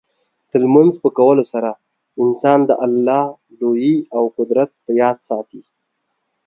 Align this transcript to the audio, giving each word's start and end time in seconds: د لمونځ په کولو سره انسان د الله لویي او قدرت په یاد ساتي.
د 0.49 0.51
لمونځ 0.63 0.93
په 1.03 1.09
کولو 1.19 1.43
سره 1.53 1.69
انسان 2.23 2.59
د 2.69 2.71
الله 2.85 3.25
لویي 3.59 3.97
او 4.15 4.23
قدرت 4.37 4.69
په 4.83 4.91
یاد 5.01 5.17
ساتي. 5.29 5.61